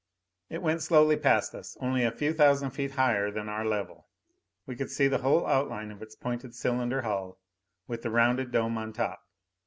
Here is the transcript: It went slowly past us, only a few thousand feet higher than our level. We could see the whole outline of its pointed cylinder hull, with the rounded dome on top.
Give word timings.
It 0.49 0.63
went 0.63 0.81
slowly 0.81 1.15
past 1.15 1.53
us, 1.53 1.77
only 1.79 2.03
a 2.03 2.09
few 2.11 2.33
thousand 2.33 2.71
feet 2.71 2.93
higher 2.93 3.29
than 3.29 3.47
our 3.47 3.63
level. 3.63 4.07
We 4.65 4.75
could 4.75 4.89
see 4.89 5.07
the 5.07 5.19
whole 5.19 5.45
outline 5.45 5.91
of 5.91 6.01
its 6.01 6.15
pointed 6.15 6.55
cylinder 6.55 7.03
hull, 7.03 7.39
with 7.85 8.01
the 8.01 8.09
rounded 8.09 8.49
dome 8.51 8.79
on 8.79 8.93
top. 8.93 9.23